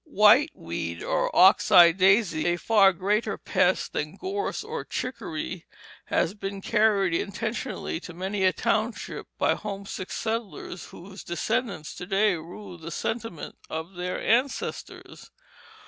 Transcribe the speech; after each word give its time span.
Whiteweed 0.09 1.03
or 1.03 1.29
ox 1.35 1.71
eye 1.71 1.91
daisy, 1.91 2.47
a 2.47 2.57
far 2.57 2.91
greater 2.91 3.37
pest 3.37 3.93
than 3.93 4.15
gorse 4.15 4.63
or 4.63 4.83
chicory, 4.83 5.67
has 6.05 6.33
been 6.33 6.59
carried 6.59 7.13
intentionally 7.13 7.99
to 7.99 8.11
many 8.15 8.43
a 8.43 8.51
township 8.51 9.27
by 9.37 9.53
homesick 9.53 10.09
settlers 10.11 10.85
whose 10.87 11.23
descendants 11.23 11.93
to 11.93 12.07
day 12.07 12.33
rue 12.33 12.77
the 12.79 12.89
sentiment 12.89 13.59
of 13.69 13.93
their 13.93 14.19
ancestors. 14.19 15.29